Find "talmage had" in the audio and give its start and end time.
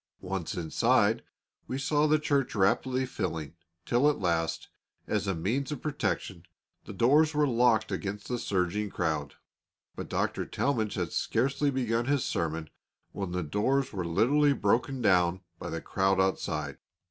10.47-11.11